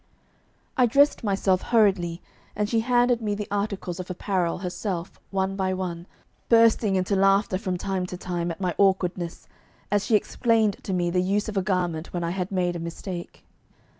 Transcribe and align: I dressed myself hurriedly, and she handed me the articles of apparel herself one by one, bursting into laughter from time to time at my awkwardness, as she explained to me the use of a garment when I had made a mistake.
I 0.77 0.87
dressed 0.87 1.23
myself 1.23 1.61
hurriedly, 1.61 2.23
and 2.55 2.67
she 2.67 2.79
handed 2.79 3.21
me 3.21 3.35
the 3.35 3.47
articles 3.51 3.99
of 3.99 4.09
apparel 4.09 4.57
herself 4.57 5.19
one 5.29 5.55
by 5.55 5.75
one, 5.75 6.07
bursting 6.49 6.95
into 6.95 7.15
laughter 7.15 7.59
from 7.59 7.77
time 7.77 8.07
to 8.07 8.17
time 8.17 8.49
at 8.49 8.59
my 8.59 8.73
awkwardness, 8.79 9.47
as 9.91 10.03
she 10.03 10.15
explained 10.15 10.77
to 10.85 10.91
me 10.93 11.11
the 11.11 11.21
use 11.21 11.47
of 11.47 11.55
a 11.55 11.61
garment 11.61 12.13
when 12.13 12.23
I 12.23 12.31
had 12.31 12.51
made 12.51 12.75
a 12.75 12.79
mistake. 12.79 13.45